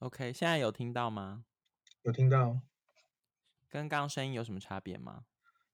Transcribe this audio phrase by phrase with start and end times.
[0.00, 1.44] OK，现在有听到吗？
[2.02, 2.60] 有听到。
[3.68, 5.24] 跟刚刚声音有什么差别吗？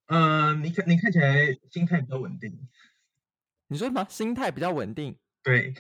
[0.07, 2.69] 呃，你看你看起来心态比较稳定。
[3.69, 4.07] 你说什么？
[4.09, 5.19] 心态比较稳定？
[5.43, 5.75] 对。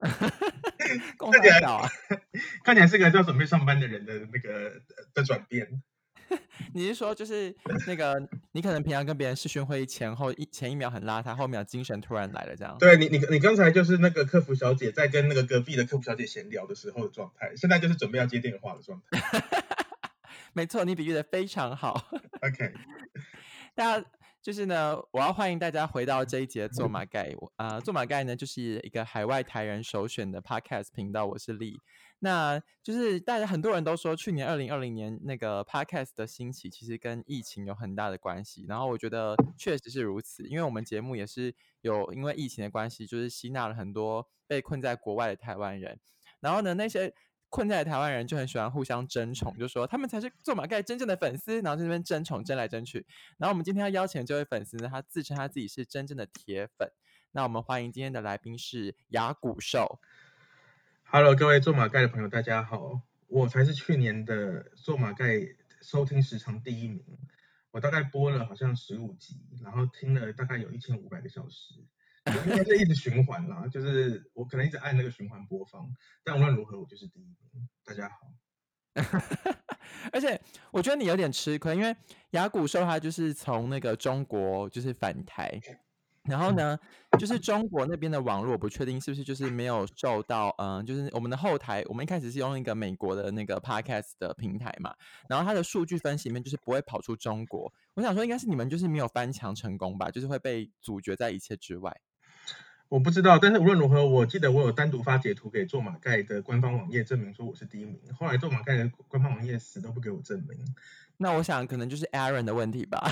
[0.00, 1.86] 看起来啊，
[2.64, 4.82] 看起来是个要准备上班的人的那个
[5.14, 5.82] 的转变。
[6.74, 7.54] 你是说，就是
[7.86, 8.20] 那个
[8.52, 12.76] 你可能平常跟别人视讯会议前后一前一秒很邋遢，后秒精神突然来了这样？
[12.78, 19.42] 对你，你你刚才就是那个客服小姐在跟那个隔壁的客服小姐闲聊的时候的状态，现在就是准备要接电话的状态。
[20.54, 22.10] 没错，你比喻的非常好。
[22.40, 22.72] OK，
[23.74, 24.06] 大家。
[24.42, 27.32] 就是呢，我要欢迎大家回到这一节做马盖。
[27.54, 31.24] 啊，做马盖呢，就是一个海外台人首选的 Podcast 频道。
[31.26, 31.78] 我是丽。
[32.18, 38.64] 那就是大家很多人都说，去年二零二零年那个 Podcast 的兴起，其实跟疫情有很大的关系。
[38.68, 46.00] 然后我觉得确实是如此，因为我们节目也是有因为疫情的关系，就是吸纳了很多被困在国外的台湾人。
[46.40, 47.14] 然后呢，那些。
[47.52, 53.06] 困在台湾人就很喜欢互相争宠，就说他们才是做马盖真正的粉丝，然后在那边争宠争来争去。
[53.36, 56.90] 然后我们今天要邀请这位粉丝呢，他自称他自己是真正的铁粉。
[57.32, 60.00] 那我们欢迎今天的来宾是雅古兽。
[61.04, 65.38] Hello，各位做马盖的朋友，大家好，我才是去年的做马盖
[65.82, 67.04] 收听时长第一名，
[67.70, 71.74] 我大概播了好像十五集，然后听了大概有一千五百个小时。
[72.26, 75.88] 应该是一直循环啦，就是我可能一直按那个循环播放，
[76.24, 77.68] 但无论如何我就是第一名。
[77.84, 78.32] 大家好，
[80.12, 81.94] 而且我觉得你有点吃亏，因为
[82.30, 85.60] 雅古兽它就是从那个中国就是返台，
[86.22, 86.78] 然后呢，
[87.18, 94.94] 就是中国那边的网络我不确定是不是就是没有受到，嗯，就是我们的后台，我们一开始是用一个美国的那个 podcast 的平台嘛，
[95.28, 97.72] 然后它的数据分析里面就是不会跑出中国。
[97.94, 101.94] 我想说应该是你们就是没有翻墙成功吧，就是会被阻绝在一切之外。
[102.92, 107.98] 我不知道，但是无论如何，我记得我有单独发截图给做马盖的官方网页证明说我是第一名。
[108.18, 110.58] 后来做马盖的官方网页死都不给我证明。
[111.16, 113.10] 那我想可能就是 Aaron 的问题吧。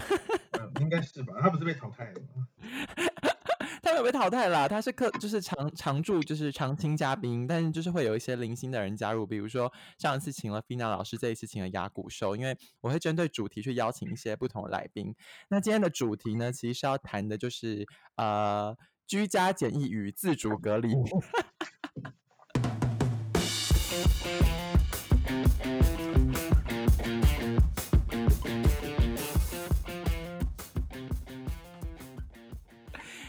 [0.82, 1.32] 应该是吧？
[1.40, 2.46] 他不是被淘汰了吗？
[3.82, 15.14] 他没有被淘汰啦，他是客就是常常驻就是常青嘉宾，但是就是会有一些零星的人加入，比如说上一次请了 Fina 老师，这一次请了雅古兽，因为我会针对主题去邀请一些不同的来宾。
[15.48, 18.76] 那今天的主题呢，其实是要谈的就是呃。
[19.10, 20.94] 居家检疫与自主隔离。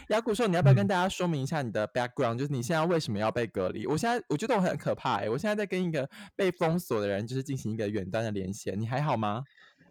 [0.06, 2.38] 雅古说：“你要不要跟大家说明一下你的 background？
[2.38, 3.84] 就是你现在为什么要被隔离？
[3.88, 5.28] 我现在我觉得我很可怕哎！
[5.28, 8.80] 我现在在跟一个被封锁的人，就是进行一个远端的连线。
[8.80, 9.42] 你还好吗？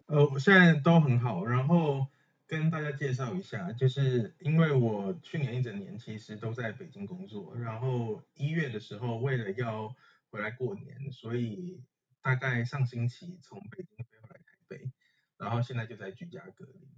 [0.06, 1.44] 呃，我现在都很好。
[1.44, 2.08] 然后。”
[2.52, 9.96] 跟大家介绍一下，就是因为我去年一整年其实都在北京工作，然后一月的时候为了要
[10.30, 11.82] 回来过年，所以
[12.22, 14.92] 大概上星期从北京飞回来台北，
[15.38, 16.90] 然后现在就在居家隔离。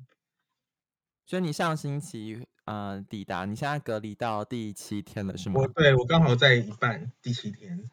[1.23, 5.61] 所以你上星期呃抵达，你现在隔离到第七天了是吗？
[5.61, 7.91] 我对我刚好在一半第七天。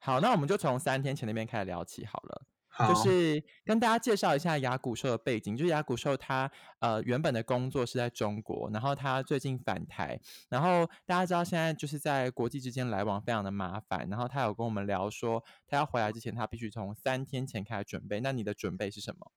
[0.00, 2.42] 好，那我们就从三天前那边开始聊起好了。
[2.88, 19.32] 就是跟大家介绍一下雅古兽的背景，就是雅古兽他呃原本的工作是在中国，然后他最近返台，然后大家知道现在就是在国际之间来往非常的麻烦，然后他有跟我们聊说，他要回来之前他必须从三天前开始准备，那你的准备是什么？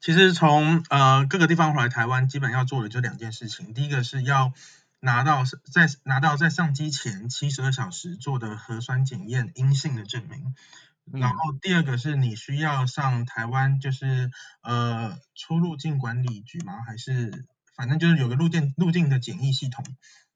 [0.00, 4.52] 其实从呃各个地方回来台湾，基本要做的就两件事情，第一个是要
[5.00, 10.54] 拿到在拿到在上机前七十二小时做的核酸检验阴性的证明。
[11.12, 14.30] 然后第二个是你需要上台湾，就是
[14.62, 16.82] 呃出入境管理局吗？
[16.84, 17.46] 还是
[17.76, 19.84] 反正就是有个入境入境的检疫系统，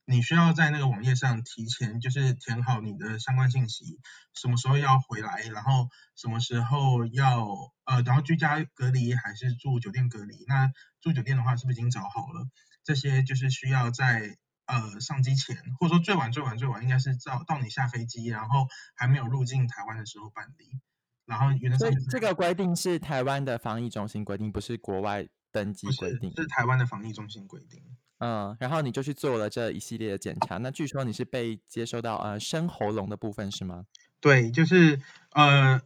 [0.04, 3.98] 你需要在那个网页上提前就是填好你的相关信息，
[4.32, 7.46] 什么时候要回来，然后什么时候要
[7.84, 10.44] 呃然后居家隔离还是住酒店隔离？
[10.46, 10.70] 那
[11.00, 12.48] 住酒店的话是不是已经找好了？
[12.84, 14.36] 这些就是需要在。
[14.70, 20.78] 呃，上机前，或者说最晚最晚最晚，应该是到到你下飞机，然后还没有入境台湾的时候办理。
[21.26, 27.82] 然后原则上，这个规定是台湾的防疫中心规定，不是国外登机规定，是台湾的防疫中心规定。
[28.18, 30.58] 嗯，然后你就去做了这一系列的检查。
[30.58, 33.86] 那据说你是被接收到呃生喉咙的部分是吗？
[34.20, 35.00] 对，就是
[35.32, 35.80] 呃，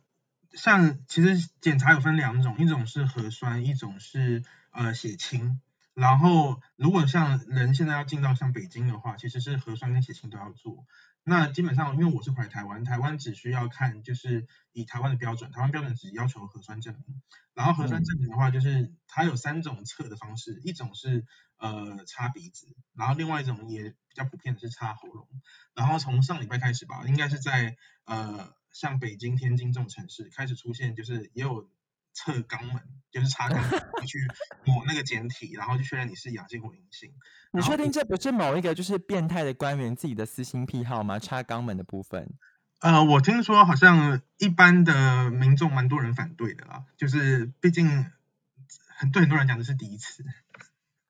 [0.53, 4.43] 像其实检查有分两种，一种是核酸，一种是
[4.73, 5.61] 呃血清。
[5.95, 10.85] 然后，如果像人现在要进到像北京的话，其实是核酸跟血清都要做。
[11.23, 17.23] 那基本上，因为我是回台湾，台湾只需要看就是以台湾的标准，台湾标准只要求核酸证明。
[17.55, 21.25] 然后核酸证明的话，就是它有三种测的方式，一种是
[21.57, 25.29] 呃擦鼻子，然后另外一种也比较普遍的是擦喉咙。
[25.75, 31.71] 然后从上礼拜开始吧，应该是在呃像北京、天津这种城市开始出现，就是也有
[32.15, 32.81] 测肛门，
[33.11, 34.27] 就是插肛门去
[34.65, 37.13] 抹那个简体，然后就确认你是阳性或阴性。
[37.53, 41.19] 你确定这不是某一个就是变态的官员自己的私心癖好吗？
[41.19, 42.33] 插肛门的部分？
[42.81, 48.11] 呃，我听说好像一般的民众蛮多人反对的啦，就是毕竟
[48.97, 50.25] 很对很多人讲的是第一次。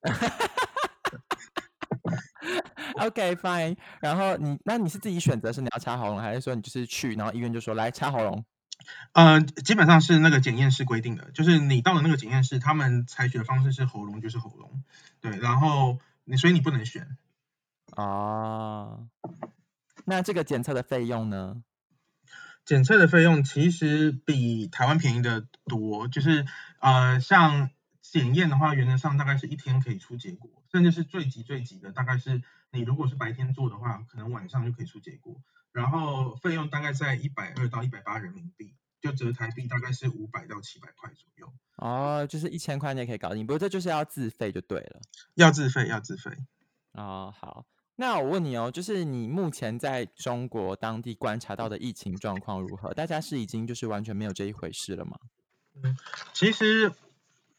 [2.96, 8.44] OK fine，然后你那你是自己选择是你要插喉咙，还是说你就是去然后医院就说来插喉咙？
[9.12, 14.82] 呃，基本上是那个检验室规定的，就是你到了那个检验室，他们采取的方式是喉咙就是喉咙，
[15.20, 17.16] 对，然后你所以你不能选。
[17.90, 18.98] 啊，
[20.04, 21.62] 那这个检测的费用呢？
[22.64, 26.46] 检测的费用其实比台湾便宜的多，就是
[26.80, 27.70] 呃，像
[28.00, 32.42] 检验的话，原则上大概是一天可以出结果，甚至是最急最急的，大概是
[32.74, 35.40] 你如果是白天做的话，可能晚上就可以出结果。
[35.72, 41.52] 然后费用大概在一百二到一百八人民币，就折台币大概是五百到七百块左右。
[41.76, 45.00] 哦，就是一千块你也可以搞定，不过这就是要自费就对了。
[45.34, 46.30] 要自费，要自费。
[46.92, 47.66] 哦，好，
[47.96, 52.92] 那我问你哦，就是你目前在中国当地观察到的疫情状况如何？
[52.94, 55.18] 大家是已经就是完全没有这一回事了吗？
[55.82, 55.96] 嗯
[56.32, 56.92] 其实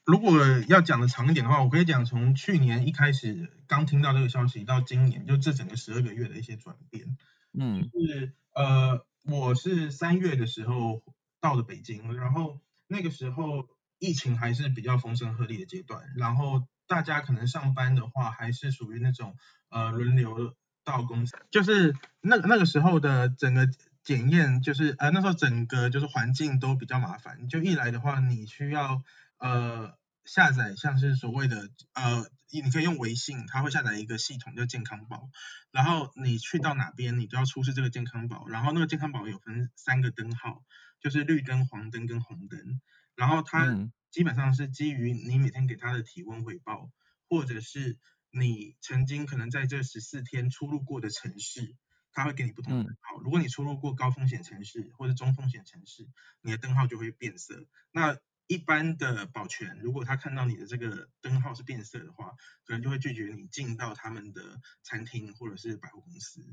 [0.06, 7.18] 如果要讲的长一点的话，我可以讲从去年一开始刚听到这个消息到今年，就这整个十二个月的一些转变。
[7.58, 11.02] 嗯是呃，我是三月的时候
[11.42, 13.68] 到了北京，然后那个时候
[13.98, 19.36] 疫情还是比较风声鹤唳的阶段，然后大家可能上班的话还是属于那种
[19.70, 20.54] 呃轮流
[20.84, 23.68] 到公司，就是那那个时候的整个
[24.04, 29.02] 检验，就是呃那时候整个就是环境都比较麻烦，就一来的话你需要
[29.38, 35.30] 呃下载像是所谓的呃你可以用微信，它会下载一个系统叫健康宝。
[35.72, 38.48] 然后你去到哪边，你都要出示这个健康宝。
[38.48, 40.64] 然后那个健康宝有分三个灯号，
[41.02, 42.82] 就是绿灯、黄灯跟红灯。
[43.16, 46.90] 然后它嗯基本上是基于你每天给它的体温回报，
[47.28, 47.98] 或者是
[48.32, 51.76] 你曾经可能在这十四天出入过的城市，
[52.14, 53.20] 它会给你不同的灯号。
[53.22, 56.08] 如果你出入过高风险城市或者中风险城市，
[56.42, 57.66] 你的灯号就会变色。
[57.92, 58.18] 那
[58.48, 66.46] 一般的保全，如果他看到你的这个灯号是变色的话，可能就会拒绝你进到他们的餐厅或者是百货公司，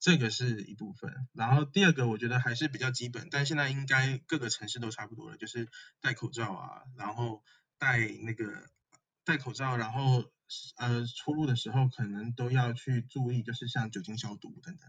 [0.00, 1.28] 这个是一部分。
[1.32, 5.68] 然后第二个，我觉得还是比较基本，但现在应该各个城市都差不多了，就是
[6.00, 7.44] 戴口罩啊，然后
[7.78, 8.66] 戴那个
[9.24, 10.24] 戴口罩，然后
[10.76, 14.88] 呃出入的时候可能都要去注意，就是像酒精消毒等等。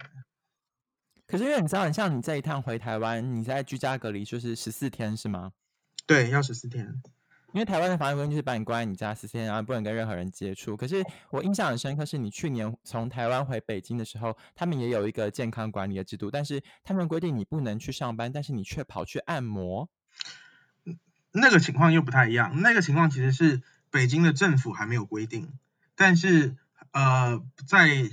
[1.27, 5.53] 可是因为你知道，像你这一趟回台湾，你在居家隔离就是十四天是吗？
[6.09, 6.99] 对，要十四天。
[7.53, 10.75] 因为台湾的防疫规定就是把你关在你家十四天，然后不能跟任何人接触。
[10.75, 19.87] 可是我印象很深刻，是你去年从台湾回北京的时候，他们也有一个健康管理的制度，但是他们规定你不能去上班，但是你却跑去按摩。
[21.31, 23.61] 那个情况又不太一样，那个情况其实是
[23.91, 25.53] 北京的政府还没有规定，
[25.95, 26.55] 但是
[26.91, 28.09] 呃，在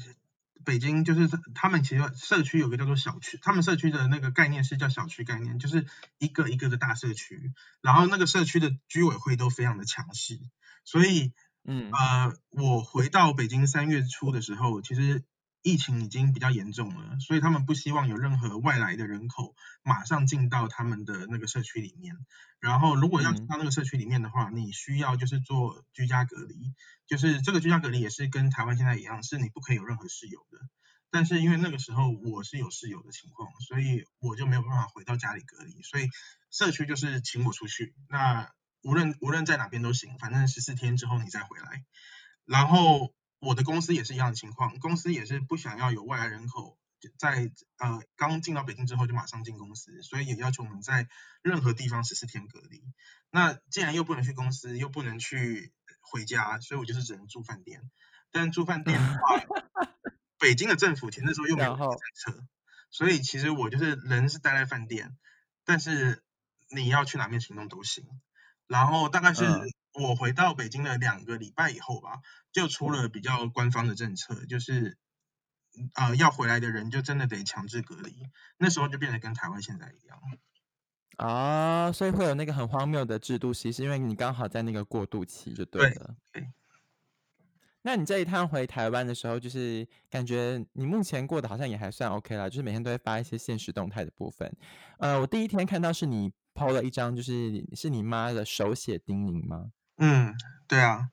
[0.66, 5.86] 北京就是他们其实社区有个叫做小区，他们社区的那个概念是叫小区概念，就是
[6.18, 10.38] 一个一个的大社区，然后那个社区的居委会都非常的强势，
[10.84, 11.32] 所以
[11.64, 11.90] 嗯。
[11.92, 15.22] 呃，我回到北京三月初的时候，其实
[15.66, 22.14] 疫情已经比较严重了，所以他们不希望有任何外来的人口马上进到他们的那个社区里面。
[22.60, 26.72] 然后，如果要进嗯到那个社区里面的话，你需要就是做居家隔离，
[27.08, 30.60] 就是这个居家隔离也是跟台湾现在一样，是你不可以有任何室友的。
[31.10, 36.08] 但是因为那个时候我是有室友的情况，所以我就没有办法回到家里隔离，所以
[36.52, 38.52] 社区就是请我出去，那
[38.82, 41.84] 无论无论在哪边都行，反正十四天之后你再回来。
[42.44, 43.12] 然后
[43.46, 46.76] 我的公司也是一样的情况，公司也是不想要有外来人口
[47.18, 51.08] 在呃刚进到北京之后就马上进公司，所以也要求我们在
[51.42, 52.82] 任何地方十四天隔离。
[53.30, 57.88] 那既然又不能去公司，又不能去回家，所以我就是只能住饭店。
[58.32, 59.18] 但住饭店的话，
[60.38, 62.44] 北京的政府其实那时候又没有然后政策，
[62.90, 65.16] 所以其实我就是人是待在饭店，
[65.64, 66.22] 但是
[66.70, 68.04] 你要去哪边行动都行。
[68.66, 72.20] 然后大概是嗯我回到北京的两个礼拜以后吧，
[72.52, 74.98] 就出了比较官方的政策，就是
[75.94, 78.28] 呃要回来的人就真的得强制隔离。
[78.58, 80.18] 那时候就变得跟台湾现在一样。
[81.16, 86.16] 啊，所以会有那个很荒谬的制度，其实因为你刚好在那个过渡期就对对了。
[86.32, 86.48] 对
[87.82, 94.54] 那你这一趟回台湾的时候，就是感觉你目前过得好像也还算 OK 啦，就是每天都会发一些现实动态的部分。
[94.98, 99.70] 呃，我第一天看到是你 PO 了一张，就是是你妈的手写叮咛吗？
[99.98, 100.34] 嗯，
[100.66, 101.10] 对啊。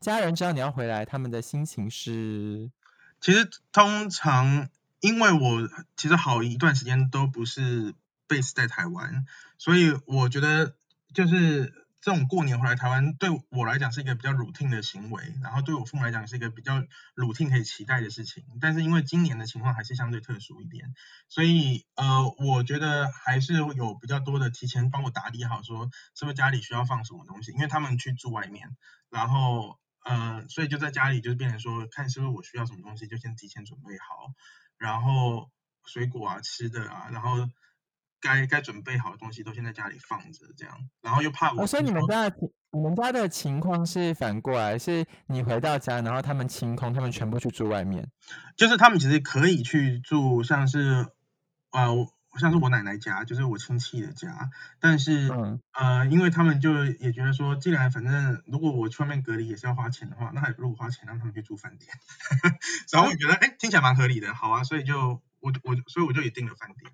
[0.00, 2.70] 家人知道你要回来，他们的心情是
[3.20, 4.68] 其实通常
[5.00, 7.94] 因为我其实好一段时间都不是
[8.28, 9.26] base 在台湾，
[9.58, 10.74] 所以我觉得
[11.12, 16.80] 就是这种过年回来台湾对我来讲是一个比较 routine 的行为，然后对我父母来讲是一个比较
[17.16, 18.44] routine 可以期待的事情。
[18.60, 20.94] 但是因为今年的情况还是相对特殊一点，
[21.28, 28.76] 所以呃，我觉得还是有比较多的提前帮我打理好，说是不是家里需要放什么东西，因为他们去住外面，
[29.10, 34.32] 然后呃，所以就在家里就是变成说，看是不是我需要什么东西，就先提前准备好。
[34.78, 35.50] 然后
[35.84, 37.50] 水果啊、吃的啊，然后
[38.20, 41.66] 该该准备好的东西都先在家里放着，这样，然后又怕我。
[41.66, 42.36] 所以你们家的
[42.72, 48.10] 你们家的情况是反过来，是你回到家，然后他们清空，他们全部去住外面。
[48.56, 51.06] 就是他们其实可以去住，像是
[51.72, 52.12] 呃。
[52.38, 55.28] 像是我奶奶家，就是我亲戚的家，但是
[55.72, 61.90] 呃，因为他们就也觉得说，既然反正如果我去外面隔离也是要花钱的话，那还不如花钱让他们去住饭店。
[62.92, 66.92] 然后我觉得，哎，听起来蛮合理的，好啊，所以就我我所以我就也订了饭店。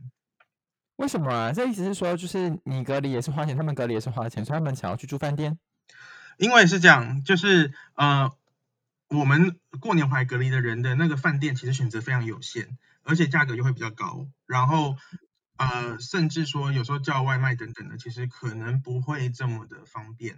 [0.96, 1.52] 为什么啊？
[1.52, 5.58] 这意思是说，就是你隔离也是花钱，他们隔离也是花钱，所以他们想要去住饭店。
[6.38, 8.30] 因为是这样，就是呃，
[9.08, 14.96] 我们过年回来隔离的人的那个饭店其实选择非常有限，而且价格又会比较高，然后。
[15.56, 20.36] 呃，甚至说有时候叫外卖等等的，其实可能不会这么的方便，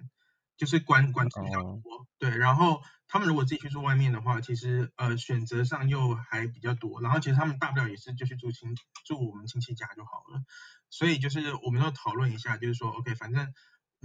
[0.56, 2.06] 就是关关比较多。
[2.18, 7.00] 对，然后他们如果自己去住外面的话，其实呃选择上又还比较多。
[7.00, 10.42] 然后其实他们大不了也是就去住亲住我们亲戚家就好了。
[10.90, 13.52] 所以就是我们要讨论一下，就是说 OK，反正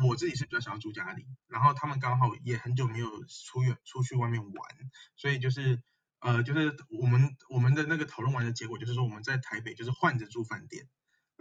[0.07, 4.53] 我自己是比较想要住家里，然后他们刚好也很久没有出远出去外面玩，
[5.15, 5.81] 所以就是。
[6.23, 10.87] 呃，就是我们我们的那个讨论完的结果，就是说我们在台北就是换着住饭店，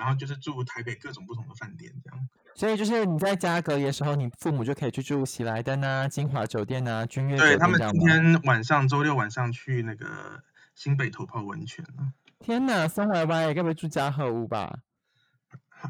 [0.00, 2.28] 然后就是住台北各种不同的饭店这样。
[2.54, 10.42] 所以就是你在家隔离的时候，你父母就可以去住喜来登啊、金华酒店啊、君悦对他们今天晚上周六晚上去那个
[10.74, 12.14] 新北头泡温泉啊。
[12.38, 14.78] 天哪，松歪歪，该不会住嘉和屋吧？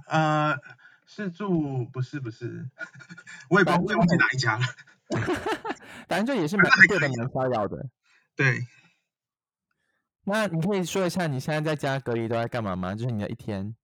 [0.09, 0.59] 呃，
[1.07, 2.69] 是住不是不是，
[3.49, 4.65] 我也不我也忘记哪一家了。
[6.09, 7.89] 反正就也是蛮贵的，蛮逍遥的。
[8.35, 8.67] 对。
[10.25, 12.95] 那你可以说一下你现在在家隔离都在干嘛吗？
[12.95, 13.75] 就是你的一天。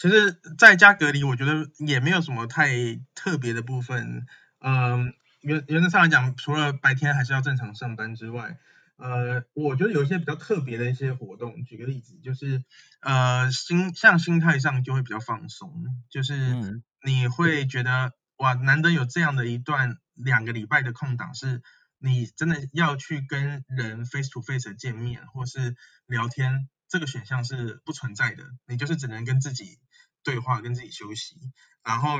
[0.00, 2.70] 其实在家隔离，我觉得也没有什么太
[3.14, 4.26] 特别的部分。
[4.60, 8.58] 嗯，原原则上来讲，除了白天还是要正常上班之外，
[8.96, 11.64] 呃，我觉得有一些比较特别的一些活动。
[11.64, 12.64] 举个例子，就是
[13.00, 21.60] 呃心像心态上就会比较放松，就是你会觉得哇，难得有这样的一段两个礼拜的空档是。
[22.02, 25.76] 你真的要去跟人 face to face 见面，或是
[26.06, 28.44] 聊天，这个选项是不存在的。
[28.66, 29.78] 你就是只能跟自己
[30.22, 31.36] 对话，跟自己休息。
[31.82, 32.18] 然后，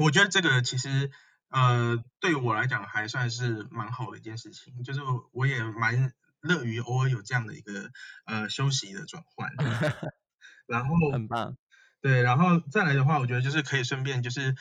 [0.00, 1.12] 我觉得这个其实，
[1.50, 4.82] 呃，对我来讲还算是蛮好的一件事情。
[4.82, 5.00] 就是
[5.32, 7.92] 我也蛮乐于偶尔有这样的一个
[8.24, 9.52] 呃休息的转换。
[10.66, 11.56] 然后很棒。
[12.00, 14.56] 对，然后再来的话，我觉得就是可以顺便就是。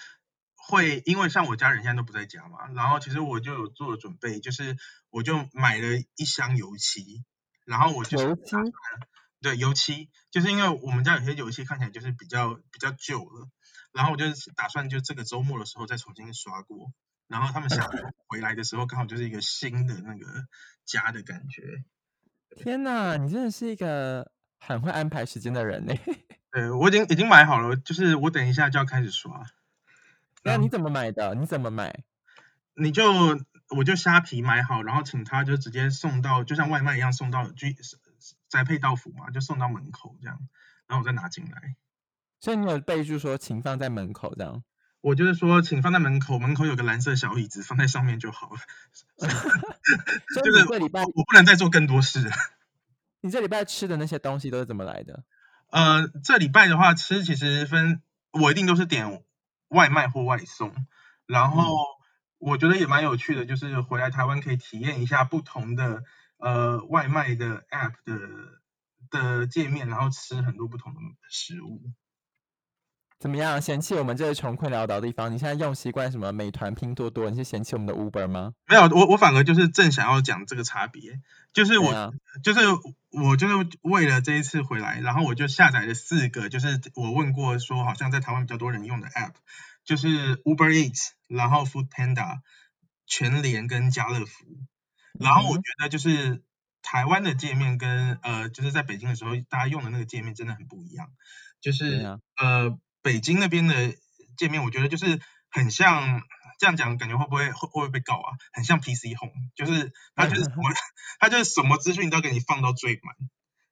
[0.70, 4.76] 会，因为像我家人现在都不在家嘛，然后其实我就有做了准备，就是
[5.10, 7.24] 我就买了一箱油漆，
[7.68, 8.56] 然后我就油漆，
[9.42, 13.50] 对，油漆，就是因为我们家有些油漆看起来就是比较比较旧了，
[13.92, 16.94] 然后我就打算就这个周末的时候再重新刷过，
[17.28, 17.90] 然后他们下
[18.28, 20.26] 回来的时候刚好就是一个新的那个
[20.86, 21.84] 家的感觉。
[22.56, 25.94] 天哪，你真的是一个很会安排时间的人呢。
[26.52, 29.44] 对，我已经已经买好了，就是我等一下就要开始刷。
[30.44, 31.36] 那你怎么买的？
[31.36, 32.06] 你怎么买？
[32.74, 33.04] 你就
[33.70, 37.76] 我就虾皮买好，然后请他就直接送到，就像外卖一样送到居
[38.48, 40.40] 宅配到府嘛，就送到门口这样，
[40.88, 41.76] 然后我再拿进来。
[42.40, 44.64] 所以你有备注说，请放在门口这样。
[45.02, 48.60] 我就是说，请放在门口，门口有个蓝色小椅子，放在上面就好了。
[50.36, 52.30] 就是这礼拜我不能再做更多事。
[53.22, 55.24] 你这礼拜吃的那些东西都是怎么来的？
[55.72, 59.24] 呃，这礼拜的话，吃其实分，我一定都是点。
[59.70, 60.74] 外卖或外送，
[61.26, 61.66] 然后
[62.39, 66.03] 我觉得也蛮有趣的，就是回来台湾可以体验一下不同的
[66.38, 68.20] 呃外卖的 app 的
[69.10, 71.82] 的界面，然后吃很多不同的食物。
[73.20, 73.60] 怎么样？
[73.60, 75.34] 嫌弃我们这个穷困潦倒的地方？
[75.34, 77.27] 你现在用习惯什么美团、拼多多？
[77.32, 78.53] 你是嫌弃我们的 Uber 吗？
[78.67, 81.20] 没有，我我反而就是正想要讲这个差别，
[81.51, 82.13] 就是我
[82.44, 82.60] 就是
[83.10, 89.34] 我就是为了这一次回来，然后我就下载了四个，就是我问过说好像在台湾比较多人用的 app，
[89.88, 92.41] 就是 Uber Eats，然后 Food Panda、
[93.08, 94.46] 全联跟家乐福，
[95.20, 96.44] 然后我觉得就是
[96.84, 101.10] 台湾的界面跟呃就是在北京的时候大家用的那个界面真的很不一样，
[101.60, 102.79] 就是呃。
[103.03, 103.96] 北京那边的
[104.36, 106.24] 界面，我觉得就是很像
[106.60, 108.36] 这样讲，感觉会不会会会不会被告啊？
[108.51, 110.63] 很像 PC Home，就是它就是什么，
[111.22, 113.15] 它就是什么资讯都给你放到最满，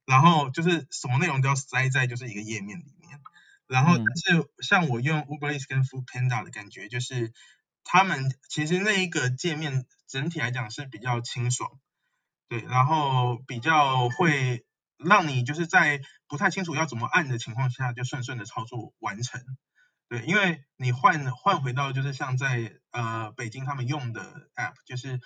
[0.06, 2.95] 然后就是什么内容都要塞在就是一个页面里面。
[3.68, 7.34] 然后，但是像我用 Uber Eats 跟 Food Panda 的感觉，就是
[7.84, 11.72] 他们其实那一个界面整体来讲是比较清爽，
[12.48, 14.66] 对，然后比较会
[14.98, 19.42] 让你就是在不太清楚要怎么按的情况下，就顺顺的操作完成。
[20.10, 25.20] 对，因为你换换回到就是像在呃北京他们用的 App，就是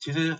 [0.00, 0.38] 其实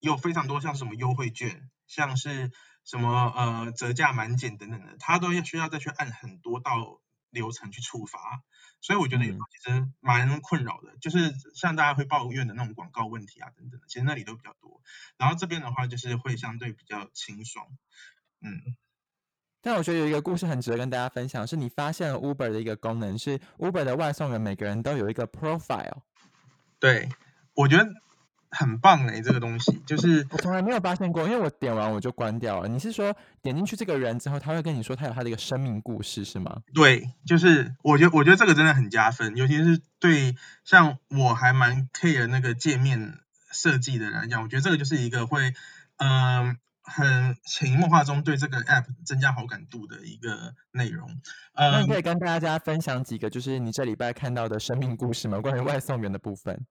[0.00, 2.52] 有非常多像什么优惠券，像是。
[2.84, 8.42] 什么呃折价满减等等的，他都要需要再去按很多道流程去触发，
[8.80, 14.80] 所以我觉得有其实蛮困扰的，就是像大家会抱怨的那种广告问题啊等等的，其实那里都比较多。
[15.16, 17.66] 然后这边的话就是会相对比较清爽，
[18.40, 18.76] 嗯。
[19.62, 26.02] 但我觉得有一个故事很值得跟大家分享，是你发现了 Uber 的一个功能，是 Uber 的外送员每个人都有一个 profile。
[26.78, 27.08] 对，
[27.54, 27.86] 我觉得。
[28.50, 32.68] 很棒哎，这个东西就是我从来没有发现过，因为我点完我就关掉了。
[32.68, 36.62] 你是说点进去这个人之后，他会跟你说他有他的一个生命故事是吗？
[36.74, 43.18] 对，就是我觉得我觉得这个真的很加分，尤其是对像我还蛮 care 那个界面
[43.52, 45.54] 设计的人来讲，我觉得这个就是一个会
[45.98, 51.20] 嗯很潜移默化中对这个 app 增加好感度的一个内容。
[51.54, 55.40] 呃那你可以跟大家分享几个就是你这礼拜看到的生命故事吗？
[55.40, 56.66] 关于外送员的部分。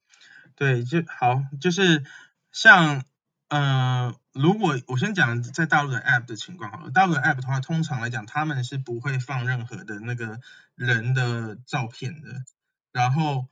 [0.55, 2.03] 对，就好，就是
[2.51, 3.03] 像，
[3.47, 10.39] 呃，如果我先讲在大陆的 app 的情况好了，大陆的 app 的话，通常来讲，他们是不会放任何的那个
[10.75, 12.43] 人的照片的，
[12.91, 13.47] 然后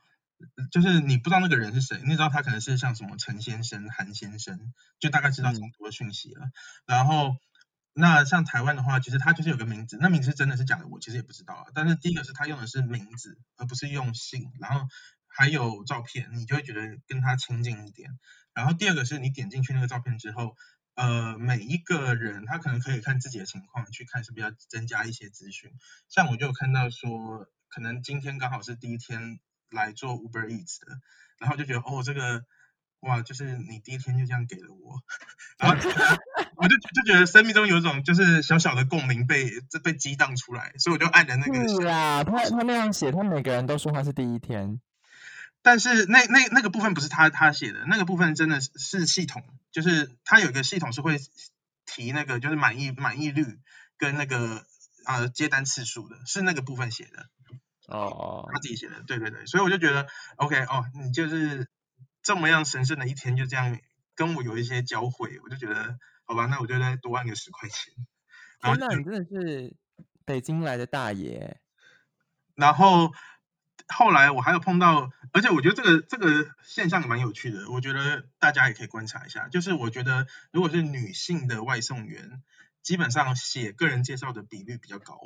[0.70, 6.50] 就是你不知道那个人是谁，你知道他可能是像什么陈先生、韩先生，就大概知道这么多讯息了。
[6.86, 7.36] 然后
[7.92, 11.64] 那像台湾的话，其实他就是有个名字，那名字是真的是假的，我其实也不知道啊。
[11.74, 14.86] 但是第一个是他用的是名字，而不是用姓，然后。
[15.30, 18.18] 还有照片，你就会觉得跟他亲近一点。
[18.54, 20.56] 然后第二个是你点进去那个照片之后，
[20.96, 25.70] 呃，每一个人他可能可以看自己的情况，去看是不是要增加一些资讯。
[26.08, 29.38] 像我就有看到说，可能今天刚好是第一天
[29.70, 31.00] 来做 Uber Eats 的，
[31.38, 32.44] 然后就觉得哦，这个
[33.00, 35.00] 哇，就是你第一天就这样给了我，
[35.58, 35.76] 然后
[36.56, 41.68] 我就就觉得生命中有一种就是小小的共鸣被这被激荡出来，所以我就按了那个。
[41.68, 44.80] 是啊，他他那样写，他每个人都说他是第一天。
[45.62, 51.18] 但是那那那个部分不是他他写的，那个部分真的是是系统，就是他有一个系统是会
[51.84, 53.58] 提那个就是满意满意率
[53.96, 54.64] 跟那个
[55.04, 57.28] 呃接单次数的，是那个部分写的
[57.88, 61.68] 哦，他自己写的，对对对，所以我就觉得 OK 哦，你就是
[62.22, 63.78] 这么样神圣的一天就这样
[64.14, 67.92] 跟我有一些交汇，我就觉得好吧，那我就再多按个十块钱。
[68.60, 69.76] 天哪，你真的是
[70.24, 71.60] 北京来的大爷，
[72.54, 73.12] 然后。
[73.90, 79.48] 后来我还有碰到，而且我觉得这个这个现象蛮有趣的，我觉得大家也可以观察一下。
[79.48, 82.42] 就是我觉得如果是女性的外送员，
[82.82, 85.18] 基本上写个人介绍的比率比较高，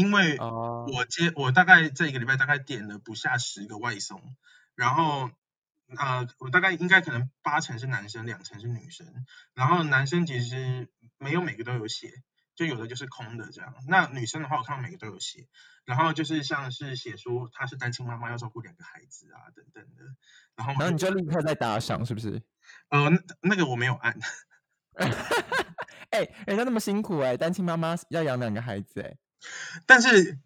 [0.00, 4.36] 因为我接我大概这一个礼拜大概点了不下十个外送，
[4.74, 5.30] 然后
[5.96, 9.06] 呃我大概应该可能八成是男生，两成是女生，
[9.54, 12.22] 然后男生其实没有每个都有写。
[12.56, 15.48] 就有的就是空的这样，那女生的话，我看到每个都有写，
[15.86, 20.04] 然后就是像是写说她是单亲妈妈，要照顾两个孩子啊等等的，
[20.56, 22.42] 然后然后你就立刻在打赏是不是？
[22.90, 23.08] 呃，
[23.40, 24.14] 那个我没有按。
[26.10, 29.16] 哎，人家那么辛苦哎，单亲妈妈要养两个孩子哎，
[29.86, 30.38] 但是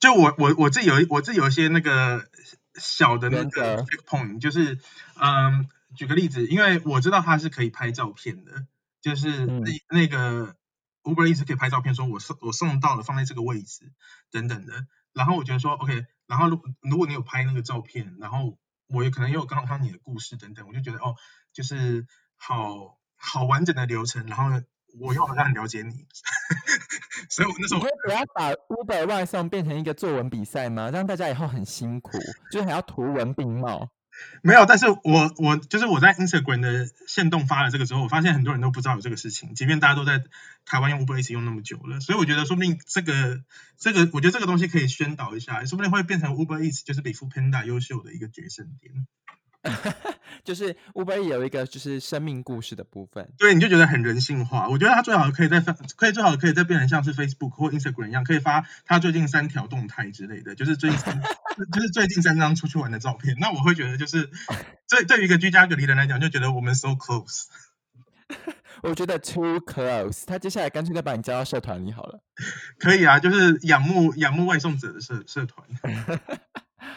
[0.00, 2.28] 就我我我自己有我自己有一些那个
[2.74, 4.78] 小的那个 point，就是
[5.20, 8.66] 嗯，举个例子，因为我知道它是可以拍照片的，
[9.00, 10.56] 就是那那个。
[11.06, 13.92] Uber 一直可以拍照片，说我送我送到了，放在这个位置
[14.32, 14.88] 等等的。
[15.12, 21.14] 然后我觉得说 OK，然后如如果你有拍那个照片，然后我也可能也有刚好看你的故事等等，我就觉得哦，
[21.52, 24.26] 就是好好完整的流程。
[24.26, 24.60] 然后
[24.98, 26.08] 我又好像很了解你，
[27.30, 30.90] 所以我那时候我要把 Uber 外送变成一个作文比赛吗？
[30.90, 32.18] 让大家以后很辛苦，
[32.50, 33.90] 就是还要图文并茂。
[34.42, 40.24] 没有，但是我我就是我在 Instagram 的线动发了这个之后，我发现很多人都不知道有这个事情，即便大家都在
[40.64, 43.42] 台湾用 Uber 一起用那么久了，所以我觉得说不定这个
[43.76, 49.06] 这个，我觉得这个东西可以宣导一下，说不定会变成 Uber Eats 就是比 Food Panda 优秀的一个决胜点。
[50.44, 54.68] 就是 Uber 有一个就是生命故事的部分，对，你就觉得很人性化。
[54.68, 60.98] 我觉得它最好可以再发，可以最好可以再变成像是 Facebook 或 Instagram 一样，可以发他最近三条动态之类的，就是最近
[61.72, 63.36] 就是最近三张出去玩的照片。
[63.40, 64.30] 那我会觉得就是
[64.88, 67.44] 对对于一个居家隔离的人来讲，就觉得我们 so close。
[68.82, 70.24] 我觉得 too close。
[70.26, 72.20] 他接下来干脆再把你加到社团里好了。
[72.78, 75.66] 可以啊，就是仰慕仰慕外送者的社社团。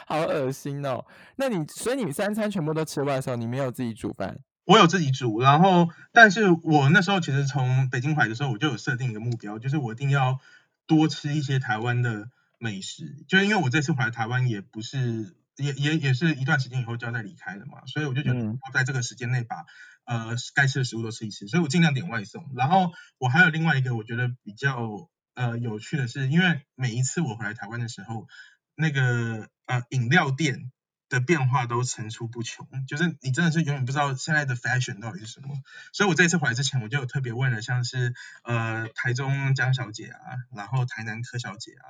[0.09, 1.05] 好恶心哦！
[1.35, 4.39] 那你所以你三餐全部都吃外送，你没有自己煮饭？
[4.65, 10.39] 我有自己煮，然后但是我那时候其实从北京回来的时候，我就有设定一个目标，就是我一定要
[10.87, 19.65] 多吃一些台湾的美食，就是因为我这次回来台湾也不是也也也是一段时间以后就要再离开了嘛，所以我就觉得要在这个时间内把
[20.05, 22.49] 呃该吃的食物都吃一吃，所以我尽量点外送。
[22.55, 28.27] 然后我还有另外一个我觉得比较呃有趣的是，因为每一次我回来台湾的时候，
[28.75, 30.71] 那个呃饮料店
[31.09, 35.49] 的变化都层出不穷，就是你真的是永远不知道现在的 fashion 到底是什么。
[35.93, 41.85] 所以我这一次回来之前，我就有特别问了，像是呃台中江小姐啊，然后台南柯小姐啊，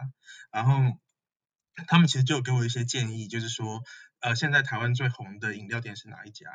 [0.52, 1.00] 然后
[1.88, 3.82] 他们其实就有给我一些建议，就是说
[4.20, 6.48] 呃现在台湾最红的饮料店是哪一家？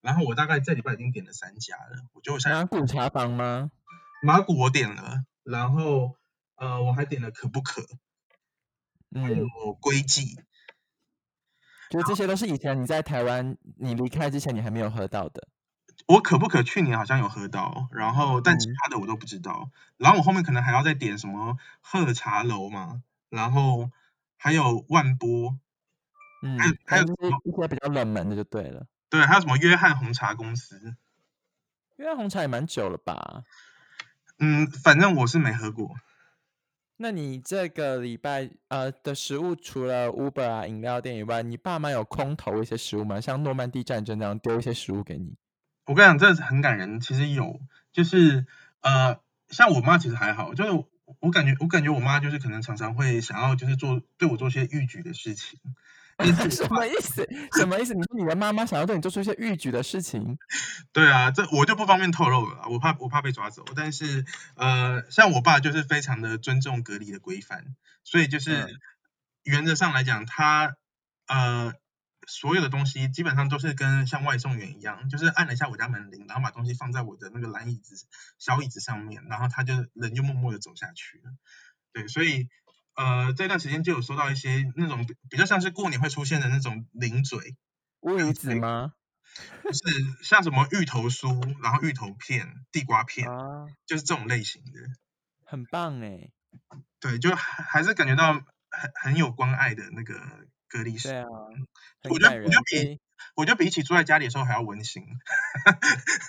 [0.00, 3.70] 然后我大概这礼拜已经点了三家了，我觉得我现在马古茶坊吗？
[4.24, 6.16] 马古我点了，然后
[6.56, 7.86] 呃我还点了可不可，
[9.12, 9.48] 还有嗯，
[9.80, 10.40] 龟记，
[11.92, 15.46] 就是这些都是以前你在台湾你离开之前你还没有喝到的。
[16.06, 19.70] 我可不可去年好像有喝到，然后但其嗯他的我都不知道。
[19.98, 23.90] 然后我后面可能还要再点什么喝茶楼嘛，然后
[24.36, 25.56] 还有万波，
[26.42, 28.86] 嗯还有，还有就是一些比较冷门的就对了。
[29.08, 30.96] 对，还有什么约翰红茶公司。
[31.96, 33.44] 约翰红茶也蛮久了吧？
[34.38, 35.94] 嗯，反正我是没喝过。
[36.98, 43.20] 那你这个礼拜呃的食物，除了 Uber 啊饮料店以外，你爸妈有空投一些食物吗？
[43.20, 45.34] 像诺曼底战争那样丢一些食物给你？
[45.86, 47.00] 我跟你讲，这很感人。
[47.00, 47.60] 其实有，
[47.92, 48.46] 就是
[48.82, 50.84] 呃，像我妈其实还好，就是
[51.18, 55.58] 我感觉我感觉我妈就是可能常常会想要就是做对我做些逾矩的事情。
[56.50, 57.26] 什么意思？
[57.52, 57.94] 什么意思？
[57.94, 60.38] 你说你的妈妈想要对你做出一些逾矩的事情？
[60.92, 63.64] 对啊，这我就不方便透露了啊，我怕我怕被抓走。
[63.74, 64.24] 但是
[64.56, 68.80] 呃，像我爸就是非常的尊重隔离的规范，所以就是嗯
[69.44, 70.76] 原则上来讲，他
[71.26, 71.72] 呃
[72.28, 78.06] 所有的东西基本上都是跟像外送员一样，就是按了一下我家门铃，然后把东西放在我的那个蓝椅子
[78.38, 81.32] 小椅子上面，然后他就人就默默的走下去了。
[81.92, 82.48] 对，所以
[82.94, 87.56] 呃这段时间就有收到一些那种比比较像是过年会出现的那种零嘴，
[88.00, 88.92] 乌鱼子吗？
[89.64, 89.80] 就是
[90.22, 94.80] 像什么芋头酥，然后芋头片、地瓜片，啊，就是这种类型的。
[95.44, 96.30] 很棒哎。
[97.00, 98.44] 对，就还还是感觉到很
[98.94, 100.14] 很有关爱的那个
[100.68, 101.08] 隔离室。
[101.08, 101.26] 对啊，
[102.10, 102.62] 我觉得我觉得。
[102.64, 103.00] 比
[103.36, 105.02] 我觉得比起住在家里的时候还要温馨。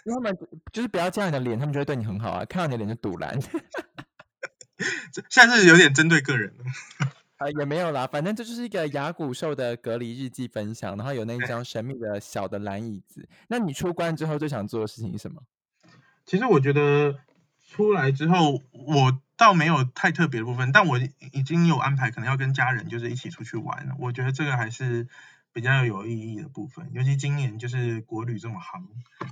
[0.05, 0.37] 因为他们
[0.71, 2.45] 就是不要这样你的脸，他们就会对你很好啊。
[2.45, 3.37] 看到你的脸就堵拦。
[5.11, 6.65] 这现在是有点针对个人了。
[7.37, 13.27] 啊， 也没有啦，反正这就是一个雅古兽的隔离日记分享，然后有那一张神秘的小的蓝椅子。
[13.47, 15.41] 那你出关之后最想做的事情是什么？
[16.25, 17.19] 其实我觉得
[17.69, 20.97] 出来之后，我倒没有太特别的部分，但我
[21.33, 23.95] 已经有安排，可能要跟家人就是一起出去玩了。
[23.99, 25.07] 我觉得这个还是
[25.51, 28.87] 比较有意义的部分，尤其今年就是国旅这么行，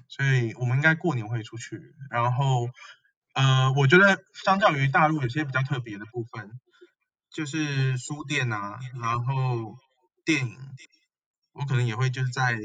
[0.07, 1.93] 所以我们应该过年会出去。
[2.09, 2.69] 然后，
[3.33, 6.59] 呃，我觉得相较于大陆有些比较特别的部分，
[7.29, 9.77] 就是书店啊，然后
[10.25, 10.57] 电影，
[11.53, 12.59] 我可能也会就是在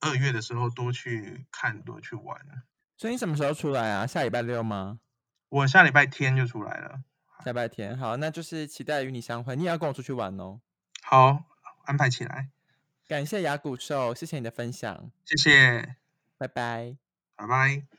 [0.00, 2.40] 二月的时候多去看，多去玩。
[2.96, 4.06] 所以你什么时候出来啊？
[4.06, 4.98] 下礼拜六吗？
[5.48, 7.02] 我下礼拜天就出来了。
[7.44, 9.54] 下礼拜天，好，那就是期待与你相会。
[9.54, 10.60] 你也要跟我出去玩哦。
[11.02, 11.44] 好，
[11.84, 12.50] 安排起来，
[13.06, 15.96] 感谢雅古兽，谢谢你的分享，谢谢，
[16.36, 16.96] 拜拜。
[17.36, 17.97] 拜拜。